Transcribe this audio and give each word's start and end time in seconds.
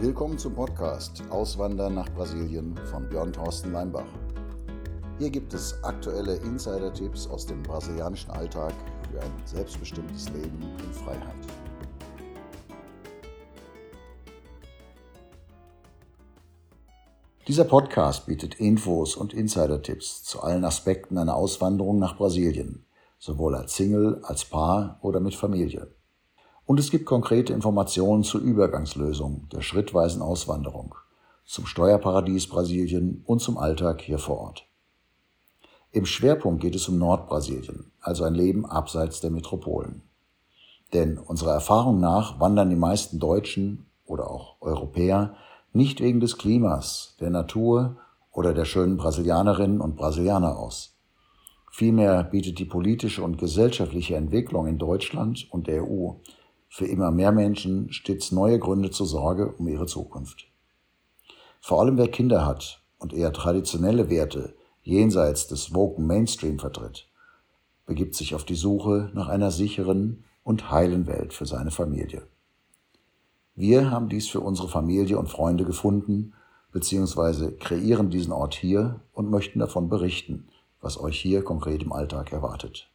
Willkommen 0.00 0.36
zum 0.36 0.54
Podcast 0.54 1.22
Auswandern 1.30 1.94
nach 1.94 2.08
Brasilien 2.08 2.76
von 2.90 3.08
Björn 3.08 3.32
Thorsten 3.32 3.70
Leimbach. 3.70 4.04
Hier 5.20 5.30
gibt 5.30 5.54
es 5.54 5.82
aktuelle 5.84 6.34
Insider-Tipps 6.34 7.28
aus 7.28 7.46
dem 7.46 7.62
brasilianischen 7.62 8.32
Alltag 8.32 8.74
für 9.10 9.20
ein 9.20 9.30
selbstbestimmtes 9.44 10.30
Leben 10.30 10.60
in 10.84 10.92
Freiheit. 10.92 11.36
Dieser 17.46 17.64
Podcast 17.64 18.26
bietet 18.26 18.56
Infos 18.56 19.14
und 19.14 19.32
Insider-Tipps 19.32 20.24
zu 20.24 20.42
allen 20.42 20.64
Aspekten 20.64 21.18
einer 21.18 21.36
Auswanderung 21.36 22.00
nach 22.00 22.16
Brasilien, 22.16 22.84
sowohl 23.20 23.54
als 23.54 23.76
Single, 23.76 24.20
als 24.24 24.44
Paar 24.44 24.98
oder 25.02 25.20
mit 25.20 25.36
Familie. 25.36 25.86
Und 26.66 26.80
es 26.80 26.90
gibt 26.90 27.04
konkrete 27.04 27.52
Informationen 27.52 28.22
zur 28.22 28.40
Übergangslösung 28.40 29.48
der 29.52 29.60
schrittweisen 29.60 30.22
Auswanderung, 30.22 30.94
zum 31.44 31.66
Steuerparadies 31.66 32.48
Brasilien 32.48 33.22
und 33.26 33.40
zum 33.40 33.58
Alltag 33.58 34.00
hier 34.00 34.18
vor 34.18 34.38
Ort. 34.38 34.66
Im 35.92 36.06
Schwerpunkt 36.06 36.62
geht 36.62 36.74
es 36.74 36.88
um 36.88 36.98
Nordbrasilien, 36.98 37.92
also 38.00 38.24
ein 38.24 38.34
Leben 38.34 38.64
abseits 38.66 39.20
der 39.20 39.30
Metropolen. 39.30 40.02
Denn 40.92 41.18
unserer 41.18 41.52
Erfahrung 41.52 42.00
nach 42.00 42.40
wandern 42.40 42.70
die 42.70 42.76
meisten 42.76 43.18
Deutschen 43.18 43.86
oder 44.06 44.30
auch 44.30 44.56
Europäer 44.60 45.34
nicht 45.72 46.00
wegen 46.00 46.20
des 46.20 46.38
Klimas, 46.38 47.14
der 47.20 47.30
Natur 47.30 47.96
oder 48.32 48.54
der 48.54 48.64
schönen 48.64 48.96
Brasilianerinnen 48.96 49.80
und 49.80 49.96
Brasilianer 49.96 50.58
aus. 50.58 50.96
Vielmehr 51.70 52.24
bietet 52.24 52.58
die 52.58 52.64
politische 52.64 53.22
und 53.22 53.36
gesellschaftliche 53.36 54.16
Entwicklung 54.16 54.66
in 54.66 54.78
Deutschland 54.78 55.46
und 55.50 55.66
der 55.66 55.82
EU 55.82 56.12
für 56.74 56.86
immer 56.86 57.12
mehr 57.12 57.30
Menschen 57.30 57.92
stets 57.92 58.32
neue 58.32 58.58
Gründe 58.58 58.90
zur 58.90 59.06
Sorge 59.06 59.54
um 59.58 59.68
ihre 59.68 59.86
Zukunft. 59.86 60.48
Vor 61.60 61.80
allem 61.80 61.96
wer 61.96 62.08
Kinder 62.08 62.44
hat 62.44 62.82
und 62.98 63.12
eher 63.12 63.32
traditionelle 63.32 64.10
Werte 64.10 64.56
jenseits 64.82 65.46
des 65.46 65.72
woken 65.72 66.04
Mainstream 66.04 66.58
vertritt, 66.58 67.06
begibt 67.86 68.16
sich 68.16 68.34
auf 68.34 68.42
die 68.42 68.56
Suche 68.56 69.12
nach 69.14 69.28
einer 69.28 69.52
sicheren 69.52 70.24
und 70.42 70.72
heilen 70.72 71.06
Welt 71.06 71.32
für 71.32 71.46
seine 71.46 71.70
Familie. 71.70 72.26
Wir 73.54 73.92
haben 73.92 74.08
dies 74.08 74.26
für 74.26 74.40
unsere 74.40 74.66
Familie 74.66 75.16
und 75.16 75.28
Freunde 75.28 75.64
gefunden, 75.64 76.32
beziehungsweise 76.72 77.52
kreieren 77.52 78.10
diesen 78.10 78.32
Ort 78.32 78.56
hier 78.56 79.00
und 79.12 79.30
möchten 79.30 79.60
davon 79.60 79.88
berichten, 79.88 80.48
was 80.80 80.98
euch 80.98 81.20
hier 81.20 81.44
konkret 81.44 81.84
im 81.84 81.92
Alltag 81.92 82.32
erwartet. 82.32 82.90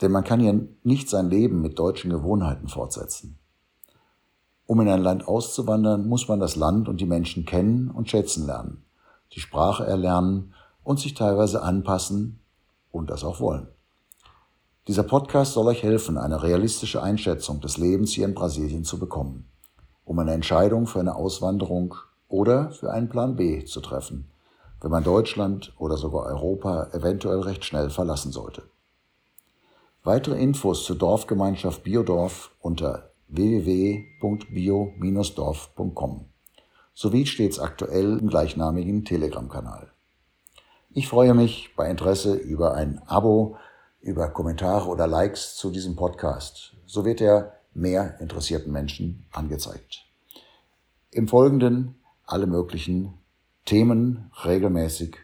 Denn 0.00 0.12
man 0.12 0.24
kann 0.24 0.40
ja 0.40 0.54
nicht 0.82 1.10
sein 1.10 1.28
Leben 1.28 1.60
mit 1.60 1.78
deutschen 1.78 2.10
Gewohnheiten 2.10 2.68
fortsetzen. 2.68 3.38
Um 4.66 4.80
in 4.80 4.88
ein 4.88 5.02
Land 5.02 5.26
auszuwandern, 5.26 6.06
muss 6.08 6.28
man 6.28 6.38
das 6.38 6.54
Land 6.56 6.88
und 6.88 7.00
die 7.00 7.06
Menschen 7.06 7.44
kennen 7.44 7.90
und 7.90 8.08
schätzen 8.08 8.46
lernen, 8.46 8.84
die 9.34 9.40
Sprache 9.40 9.84
erlernen 9.84 10.54
und 10.84 11.00
sich 11.00 11.14
teilweise 11.14 11.62
anpassen 11.62 12.38
und 12.92 13.10
das 13.10 13.24
auch 13.24 13.40
wollen. 13.40 13.68
Dieser 14.88 15.02
Podcast 15.02 15.52
soll 15.52 15.66
euch 15.66 15.82
helfen, 15.82 16.16
eine 16.16 16.42
realistische 16.42 17.02
Einschätzung 17.02 17.60
des 17.60 17.76
Lebens 17.76 18.12
hier 18.12 18.24
in 18.24 18.34
Brasilien 18.34 18.84
zu 18.84 18.98
bekommen, 18.98 19.48
um 20.04 20.18
eine 20.18 20.32
Entscheidung 20.32 20.86
für 20.86 21.00
eine 21.00 21.16
Auswanderung 21.16 21.94
oder 22.28 22.70
für 22.70 22.90
einen 22.90 23.08
Plan 23.08 23.36
B 23.36 23.64
zu 23.64 23.80
treffen, 23.80 24.30
wenn 24.80 24.90
man 24.90 25.04
Deutschland 25.04 25.74
oder 25.78 25.96
sogar 25.96 26.26
Europa 26.26 26.88
eventuell 26.92 27.40
recht 27.40 27.64
schnell 27.64 27.90
verlassen 27.90 28.32
sollte. 28.32 28.62
Weitere 30.02 30.40
Infos 30.40 30.84
zur 30.84 30.96
Dorfgemeinschaft 30.96 31.82
Biodorf 31.82 32.52
unter 32.60 33.10
www.bio-dorf.com 33.28 36.24
sowie 36.94 37.26
stets 37.26 37.58
aktuell 37.58 38.18
im 38.18 38.28
gleichnamigen 38.28 39.04
Telegram-Kanal. 39.04 39.90
Ich 40.92 41.06
freue 41.06 41.34
mich 41.34 41.74
bei 41.76 41.90
Interesse 41.90 42.34
über 42.34 42.74
ein 42.74 43.02
Abo, 43.06 43.58
über 44.00 44.28
Kommentare 44.28 44.88
oder 44.88 45.06
Likes 45.06 45.56
zu 45.56 45.70
diesem 45.70 45.96
Podcast. 45.96 46.74
So 46.86 47.04
wird 47.04 47.20
er 47.20 47.52
mehr 47.74 48.18
interessierten 48.20 48.72
Menschen 48.72 49.26
angezeigt. 49.32 50.06
Im 51.10 51.28
Folgenden 51.28 51.96
alle 52.24 52.46
möglichen 52.46 53.18
Themen 53.66 54.30
regelmäßig 54.44 55.18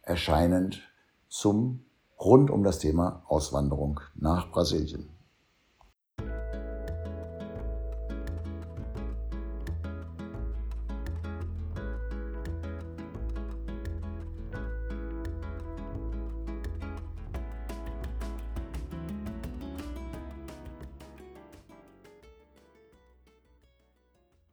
erscheinend 0.00 0.80
zum 1.28 1.84
rund 2.24 2.50
um 2.50 2.62
das 2.62 2.78
Thema 2.78 3.22
Auswanderung 3.26 4.00
nach 4.14 4.50
Brasilien. 4.50 5.08